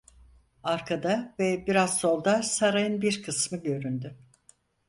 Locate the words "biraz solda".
1.67-2.43